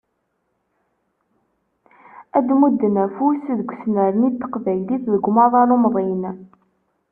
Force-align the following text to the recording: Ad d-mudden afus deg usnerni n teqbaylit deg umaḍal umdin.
Ad 2.37 2.43
d-mudden 2.47 2.95
afus 3.05 3.41
deg 3.59 3.69
usnerni 3.73 4.27
n 4.29 4.35
teqbaylit 4.41 5.03
deg 5.13 5.27
umaḍal 5.29 5.69
umdin. 5.75 6.23